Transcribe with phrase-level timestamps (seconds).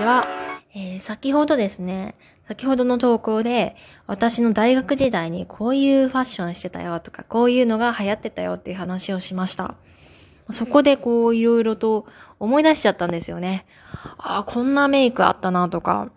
[0.00, 0.26] ちは。
[0.74, 2.14] えー、先ほどですね、
[2.48, 3.76] 先ほどの投稿で、
[4.06, 9.74] 私の大学時代にこういうファッションしてたよとか、こういうのが流行ってたよっていう話をしました。
[10.48, 12.06] そこでこういろいろと
[12.40, 13.66] 思い出しちゃったんですよね。
[14.16, 16.10] ああ、こんなメイクあったなとか、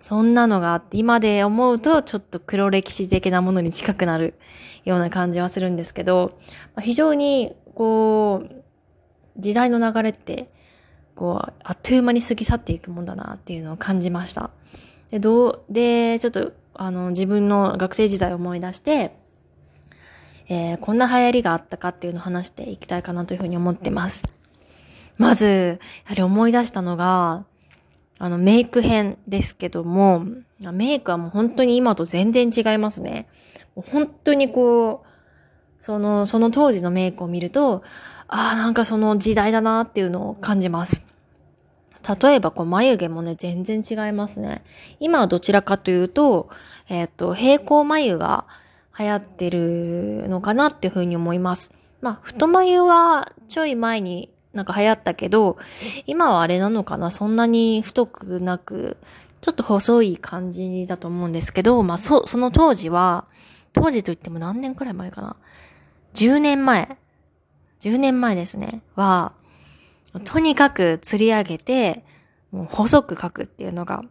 [0.00, 4.34] そんなのがあって、今で思うとちょっと黒歴史的なものに近くなる
[4.84, 6.36] ような感じはするんですけど、
[6.80, 8.50] 非常にこう、
[9.36, 10.48] 時代の流れって
[11.18, 14.50] こう、あっという間に過ぎ去っていくもんだなっていうのを感じました。
[15.10, 19.16] で、どう、で、ちょっと、あの、自分の学生時代を思い出して、
[20.48, 24.22] えー、こんな流行りがあったかっていうのを話していきたいかなというふうに思ってます。
[25.16, 27.44] まず、やはり思い出したのが、
[28.20, 30.24] あの、メイク編ですけども、
[30.72, 33.26] メイクはもう本当に今と全然違いますね。
[33.74, 37.82] 本当にこう、その、その当時のメイクを見ると、
[38.28, 41.07] ああ、なんかその時代だなっていうのを感じます。
[42.20, 44.62] 例えば、こう、眉毛もね、全然違いますね。
[45.00, 46.48] 今はどちらかというと、
[46.88, 48.46] えっ、ー、と、平行眉が
[48.98, 51.72] 流行ってるのかなっていうふうに思います。
[52.00, 55.56] まあ、太眉はちょい前になんか流行ったけど、
[56.06, 57.10] 今はあれなのかな？
[57.10, 58.96] そんなに太くなく、
[59.40, 63.26] ちょっと細い感じだと思うんですけど、まあ、そ、その当時は、
[63.72, 65.36] 当時といっても何年くらい前かな
[66.14, 66.96] ?10 年前。
[67.80, 68.82] 10年前ですね。
[68.96, 69.32] は、
[70.24, 72.04] とにかく釣り上げて、
[72.50, 74.04] もう細く描くっていうのが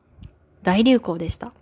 [0.63, 1.53] 大流行でした。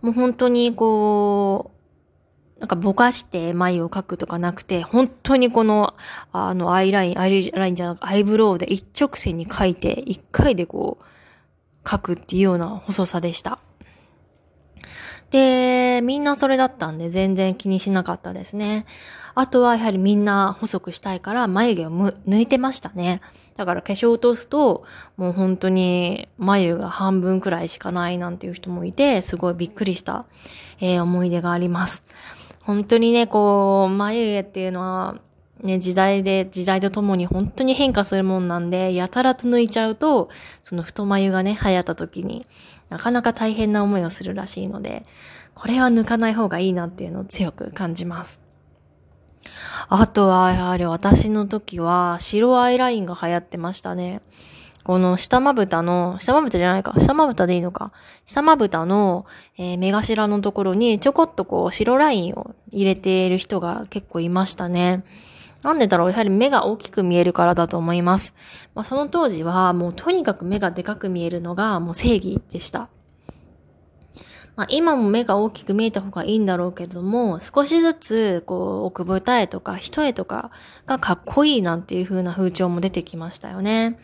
[0.00, 5.94] もう本当にこう、なんかぼかして眉を描くとかなくて、本当にこの、
[6.32, 11.04] あの、アイライン、アイラインじゃなくアイブロウで一直線に描いて、一回でこう、
[11.84, 13.58] 描くっていうような細さでした。
[15.30, 15.59] で、
[16.00, 18.86] みんなそれだったんで全然気にしなかったですね。
[19.34, 21.90] あとはやはりみんな細くしたいから眉毛を
[22.28, 23.20] 抜いてましたね。
[23.56, 24.84] だから化粧落とすと、
[25.16, 30.24] もう本当に眉が半分くらいしかないなんていう人もいて、すごいびっくりした、
[30.80, 32.02] えー、思い出があります。
[32.62, 35.16] 本当にね、こう、眉毛っていうのは、
[35.62, 40.30] ね、時代で、時代とともに本当に変化するもんなんで、やたらと抜いちゃうと、
[40.62, 42.46] その太眉がね、流行った時に、
[42.88, 45.04] なかなか大変な思いをするらしいので、
[45.54, 48.40] これは抜かない方がいいなっていうのを強く感じます。
[49.88, 54.20] あとは、やはり私の時は、白アイラインが流行ってましたね。
[54.84, 57.92] この下まぶたの、下まぶたじゃないか、下まぶたでいいのか。
[58.26, 59.26] 下まぶたの、
[59.58, 65.04] えー、目頭のところにちょこっとこう白ラインを入れている人が結構いましたね。
[65.62, 68.34] なんでだろうやはり目が大きく見えるからだと思います。
[68.74, 72.88] まあ、その当時はもうとにかく目がでかく見えるのがもう正義でした。
[74.60, 80.50] まあ、今も目が大きく見えた方がいいんだろうけども、少しずつ、こう、奥二重とか一重とか
[80.84, 83.98] がかっこいいなんていう風な風潮も出てきましたよね。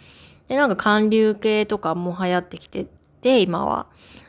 [0.49, 2.87] で、なんか韓流系とかも流行ってきて
[3.21, 3.84] て、今は。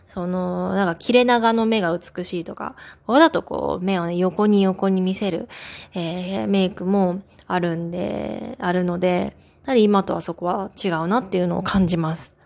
[0.06, 5.48] その、なんか切れ長の目が美しいとか、ここだとこう、目をね、横に横に見せる、
[5.94, 9.34] えー、メイクもあるんで、あるので、
[9.64, 12.37] やはり今とはそこは違うなっていうのを感じます。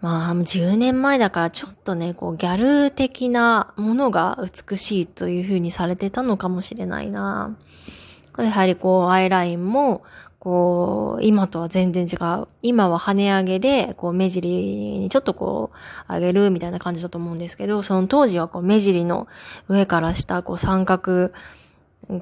[0.00, 7.56] まあ、10年前だからちょっとね、こう、ギャル的なものが美しいという風にされてたのかもしれないな。
[8.38, 10.02] やはりこう、アイラインも、
[10.38, 12.46] こう、今とは全然違う。
[12.62, 14.48] 今は跳ね上げで、こう、目尻
[15.00, 15.72] にちょっとこ
[16.08, 19.26] う、上げるみたいな感じだと思うんですけど、その当時はこう、目尻の
[19.68, 21.32] 上から下、こう、三角、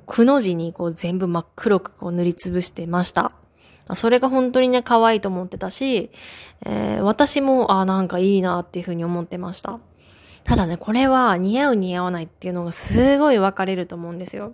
[0.06, 3.32] くの字にこう、全部真っ黒くこう、塗りつぶしてました。
[3.94, 6.10] それが本当にね、可愛いと思ってたし、
[6.64, 9.78] えー、私も、あ、なんかいいなっていうふうに思ってました。
[10.44, 14.52] ただね、これは似合う似合わないっていうのがすごい分かれると思うんですよ。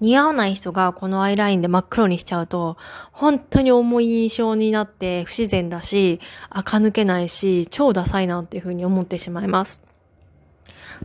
[0.00, 2.76] 似合わない人がこのアイラインで真っ黒にしちゃうと、
[3.12, 6.20] 本当に重い印象になって不自然だし、
[6.50, 9.87] 垢抜けないし、超ダサいなっていうふうに思ってしまいます。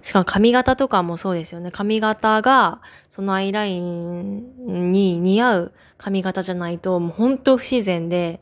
[0.01, 1.71] しかも髪型とかもそうですよね。
[1.71, 8.41] 髪型が、そのアイラインに似合う髪型じゃないと、もう本当不自然で、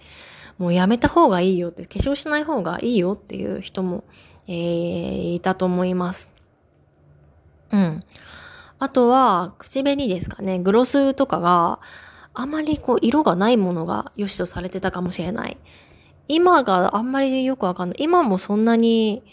[0.57, 4.03] もうやめた方がいいよって、化粧しない方がいいよっていう人も、
[4.47, 6.29] えー、いたと思います。
[7.71, 8.03] うん。
[8.79, 10.59] あとは、口紅ですかね。
[10.59, 11.79] グロスとかが、
[12.33, 15.57] あまりこう、色がないものが良しとされてたかもしれない。
[16.27, 17.97] 今があんまりよくわかんない。
[17.99, 19.23] 今もそんなに、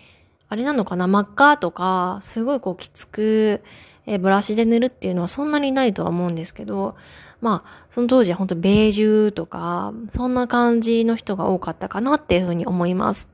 [0.48, 1.06] あれなのかな？
[1.06, 3.62] 真っ赤とか、すごいこうきつく、
[4.06, 6.96] えブラシで塗るっていうのはそんなにないとは思うんですけど、
[7.40, 13.28] まあ、その当時は本当ベージュとか、そんな感じの人が多かったかなっていうふうに思います。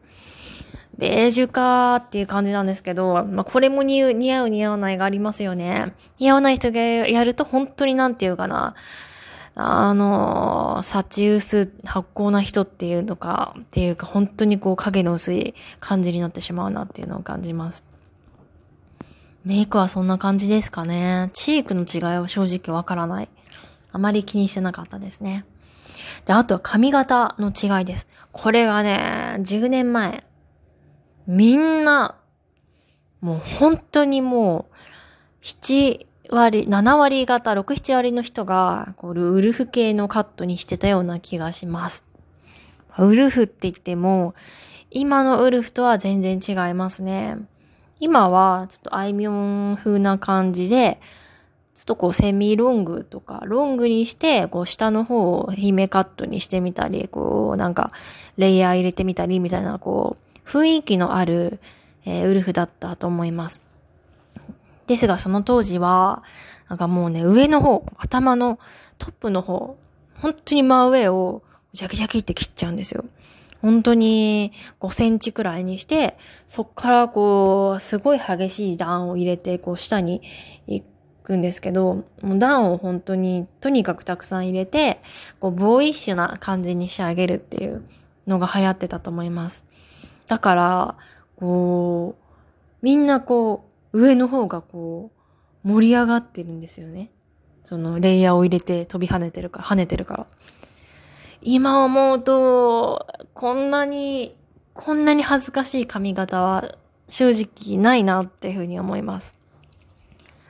[0.98, 4.12] ベージュかーっていう感じなんですけど、まあ、これも似合う
[4.48, 5.94] 似合わないがありますよね。
[6.18, 8.74] 似合わない人がやると本当になんていうかな、
[9.56, 17.84] あの、サチウス発酵な人っていうのか、っていうか、本当にこう影の薄い感じになってしまうなっていうのを感じます。
[19.44, 21.30] メイクはそんな感じですかね。
[21.34, 23.28] チークの違いは正直わからない。
[23.92, 25.44] あまり気にしてなかったですね。
[26.24, 28.08] で、あとは髪型の違いです。
[28.32, 30.24] これがね、10年前。
[31.28, 32.16] みんな、
[33.20, 34.74] もう本当にもう、
[35.42, 42.04] 7割、7割方、6、7割の人が、こう、ウルフ系のカットにしてたような気がします。
[42.98, 44.34] ウルフって言っても、
[44.90, 47.36] 今のウルフとは全然違いますね。
[48.00, 51.00] 今は、ちょっとあいみょん風な感じで、
[51.74, 57.90] ちょっとこうセミロングとか、ロングにして、こう下の方を姫カットにしてみたり、こうなんか
[58.36, 60.16] レイヤー入れてみたりみたいな、こ
[60.46, 61.58] う雰囲気のある、
[62.04, 63.73] えー、ウルフだったと思います。
[64.86, 66.22] ですがその当時は、
[66.68, 68.58] なんかもうね、上の方、頭の
[68.98, 69.76] トップの方、
[70.20, 71.42] 本当に真上を
[71.72, 73.04] ジャキジャキって切っちゃうんですよ。
[73.60, 80.22] 本当に5センチくらいにして、そっからこう、すごい激しい段を入れて、こう下に
[80.66, 80.84] 行
[81.22, 85.00] くんですけど、もう段を本当にとにかくたくさん入れて、
[85.40, 87.82] こう、ボーイッシュな感じに仕上げるっていう
[88.26, 89.64] のが流行ってたと思います。
[90.26, 90.96] だから、
[91.36, 92.24] こう、
[92.82, 95.12] みんなこう、上の方がこ
[95.64, 97.10] う、盛り上がってるんですよね。
[97.64, 100.26] その、レイヤーを入れて飛び跳ねてるから、跳ねてるから。
[101.40, 104.36] 今思うと、こんなに、
[104.74, 106.74] こんなに恥ずかしい髪型は
[107.08, 109.36] 正直ないなっていうふうに思います。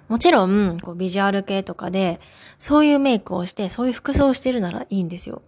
[0.08, 2.20] もちろん、こうビジュアル系とかで、
[2.58, 5.42] そういうメイクをして、そういう服装をしてるならいいんですよ。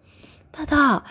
[0.53, 1.05] ただ、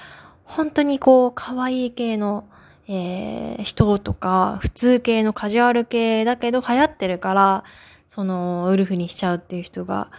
[0.44, 2.48] 本当にこう、可愛い系の、
[2.88, 7.64] えー、人とか、普通系のカジュアル系だけど流行ってるから、
[8.08, 10.10] その、ウルフにしちゃうっていう人が、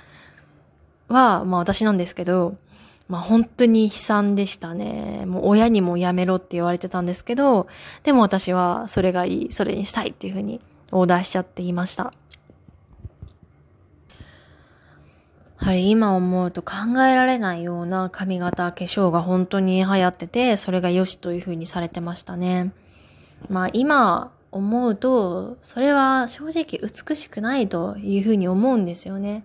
[1.09, 2.57] は、まあ私なんですけど、
[3.09, 5.25] まあ本当に悲惨でしたね。
[5.27, 7.69] もう親にもやめろって言われてたんですけど、
[8.03, 10.61] でも私はそれがいい、それにしたいっていうふうに
[10.91, 12.13] オーダーしちゃっていました。
[15.57, 16.75] はい、今思うと考
[17.09, 22.73] えられないような髪型、化粧が本当に流行ってて、それが良しという風にされてましたね。
[23.49, 29.45] まあ今思うと、それは正直美しくないという風に思うんですよね。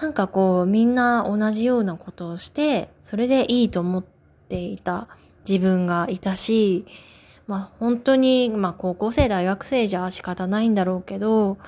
[0.00, 4.04] なんかこうみんな同じようなことをして、それでいいと思っ
[4.48, 5.08] ていた
[5.48, 6.84] 自分がいたし、
[7.46, 11.58] まあ本当に、まあ高校生、大学生じゃ仕方ないんだろうけど、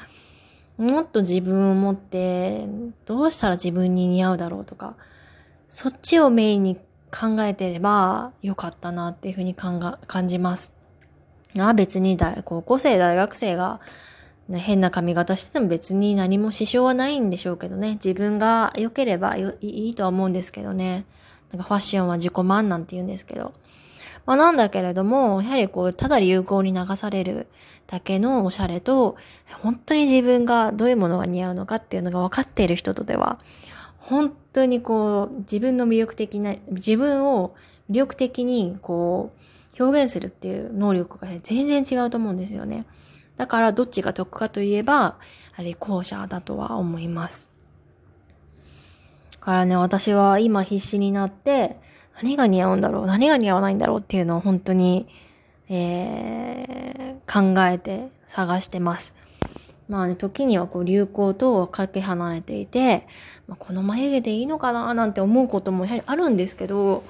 [0.78, 2.66] もっと自分を持って、
[3.06, 4.96] どうしたら自分に似合うだろうとか、
[5.68, 6.76] そっちをメインに
[7.10, 10.72] 考えてればよかったなっていうふうに感じます。
[11.58, 13.80] あ別に大高校生、大学生が、
[14.48, 17.92] ね、変な髪型してても別に何も支障はないんでしょうけどね。
[17.92, 21.06] 自分が良ければいいとは思うんですけどね。
[21.52, 23.52] なんかファッションは自己満なんて言うんですけど。
[24.26, 27.46] まあ、なんだけれども、やはりこう、ただ流行に流される
[27.86, 29.16] だけのおしゃれと、
[29.62, 33.38] 本当に自分がどういうものが似合うのかっていうのが分かっている人とでは、
[33.98, 37.54] 本当にこう、自分の魅力的な、自分を
[37.88, 39.32] 魅力的にこ
[39.78, 42.84] う、表現するっていう能力が全然違うと思うんですよね。
[43.36, 45.16] だからどっちが得かといえば、や
[45.52, 47.56] はり後者だとは思います。
[49.46, 51.78] からね、私は今必死になって、
[52.16, 53.06] 何が似合うんだろう？
[53.06, 55.06] 何が似合わないんだろうっていうのを本当に、
[55.68, 59.14] えー、考えて探してます。
[59.88, 63.06] まあね、時にはこう流行とかけ離れていて、
[63.46, 64.92] まあ、この眉毛でいいのかな？
[64.94, 67.04] なんて思うこともやはりあるんですけど、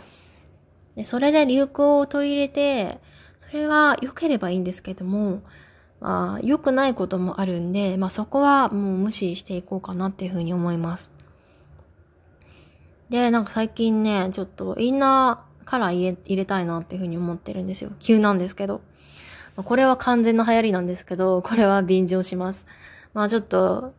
[0.94, 2.98] でそれで流行を取り入れて、
[3.38, 5.42] それが良ければいいんですけども、
[6.00, 11.08] まあ、良くないこともあるんで、まあそこはもう無視していこうかなっていうふうに思います。
[13.10, 17.90] で、なんか最近ね、ちょっとインナーカラー入れ入れたいなっていうふうに思ってるんですよ。
[17.98, 18.80] 急なんですけど。
[19.56, 22.66] これは完全な流行りなんですけど、これは便乗します。
[23.14, 23.94] まあちょっと、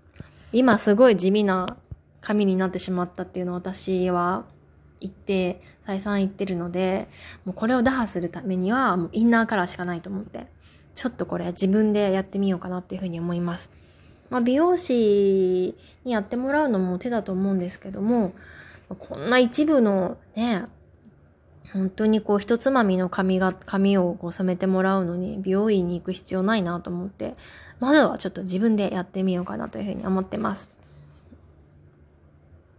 [0.54, 1.78] 今すごい地味な
[2.22, 4.46] 髪になってしまったっていうのを私は
[5.00, 7.08] 言って、再三言ってるので、
[7.44, 10.46] もうこれを打破するためには、もうインナーカラーしかないと思って、
[10.94, 13.72] ちょっとこれ自分でやってみようかなっていうふうに思います。
[14.30, 18.34] まあ美容師にやってもらうのも手だと思うんですけども、
[18.96, 20.66] こんな一部のね、
[21.74, 27.36] 本当にこう一つまみの髪が、髪をこう染めてもらうのに美容院に行く必要ないなと思って、
[27.80, 30.70] まずはちょっと自分でやってみようかなというふうに思ってます。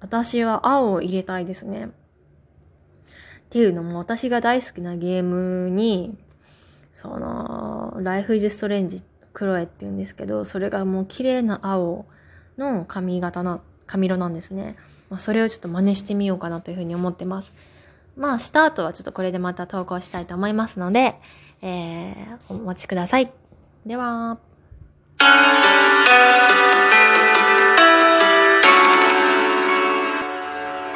[0.01, 1.87] 私は青を入れたいですね。
[1.87, 1.91] っ
[3.51, 6.17] ていうのも私が大好きなゲームに、
[6.93, 12.07] その、ライフイズストレンジ、クロエって言うんですけど、それがもう綺麗な青
[12.57, 14.77] の髪型な、髪色なんですね。
[15.11, 17.53] まあ、それをちょっと真似してみようかなというふうに思ってます。
[18.17, 21.17] まあ、した後はちょっとこれでまた投稿したいと思いますので、
[21.63, 23.33] えー、お待ちください。
[23.87, 24.39] では。